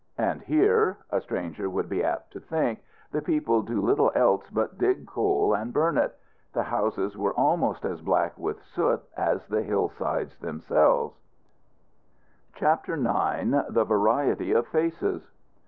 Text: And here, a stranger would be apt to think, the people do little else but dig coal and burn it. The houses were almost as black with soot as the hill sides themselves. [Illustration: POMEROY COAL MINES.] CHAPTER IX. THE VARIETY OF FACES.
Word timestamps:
And 0.17 0.41
here, 0.41 0.97
a 1.11 1.21
stranger 1.21 1.69
would 1.69 1.87
be 1.87 2.03
apt 2.03 2.31
to 2.33 2.39
think, 2.39 2.83
the 3.11 3.21
people 3.21 3.61
do 3.61 3.79
little 3.79 4.11
else 4.15 4.43
but 4.51 4.79
dig 4.79 5.05
coal 5.05 5.53
and 5.53 5.71
burn 5.71 5.95
it. 5.95 6.17
The 6.53 6.63
houses 6.63 7.15
were 7.15 7.35
almost 7.35 7.85
as 7.85 8.01
black 8.01 8.35
with 8.35 8.63
soot 8.63 9.03
as 9.15 9.45
the 9.45 9.61
hill 9.61 9.89
sides 9.89 10.35
themselves. 10.39 11.13
[Illustration: 12.47 12.57
POMEROY 12.57 12.63
COAL 12.63 13.03
MINES.] 13.13 13.53
CHAPTER 13.63 13.63
IX. 13.67 13.73
THE 13.75 13.85
VARIETY 13.85 14.51
OF 14.53 14.67
FACES. 14.69 15.21